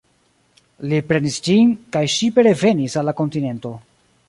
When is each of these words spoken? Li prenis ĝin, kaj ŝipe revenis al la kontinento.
Li 0.93 1.01
prenis 1.09 1.37
ĝin, 1.49 1.69
kaj 1.97 2.03
ŝipe 2.15 2.47
revenis 2.49 2.99
al 3.03 3.09
la 3.11 3.17
kontinento. 3.23 3.77